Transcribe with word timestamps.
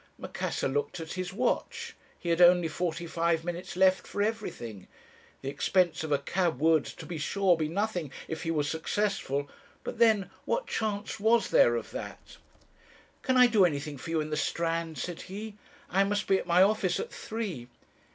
"Macassar 0.17 0.67
looked 0.67 0.99
at 0.99 1.13
his 1.13 1.31
watch. 1.31 1.93
He 2.17 2.29
had 2.29 2.41
only 2.41 2.67
forty 2.67 3.05
five 3.05 3.43
minutes 3.45 3.77
left 3.77 4.07
for 4.07 4.23
everything. 4.23 4.87
The 5.43 5.49
expense 5.49 6.03
of 6.03 6.11
a 6.11 6.17
cab 6.17 6.59
would, 6.59 6.85
to 6.85 7.05
be 7.05 7.19
sure, 7.19 7.55
be 7.55 7.67
nothing 7.67 8.11
if 8.27 8.41
he 8.41 8.49
were 8.49 8.63
successful; 8.63 9.47
but 9.83 9.99
then, 9.99 10.31
what 10.45 10.65
chance 10.65 11.19
was 11.19 11.51
there 11.51 11.75
of 11.75 11.91
that? 11.91 12.37
"'Can 13.21 13.37
I 13.37 13.45
do 13.45 13.63
anything 13.63 13.97
for 13.99 14.09
you 14.09 14.21
in 14.21 14.31
the 14.31 14.37
Strand?' 14.37 14.97
said 14.97 15.21
he. 15.29 15.55
'I 15.91 16.05
must 16.05 16.25
be 16.25 16.39
at 16.39 16.47
my 16.47 16.63
office 16.63 16.99
at 16.99 17.11
three.' 17.11 17.67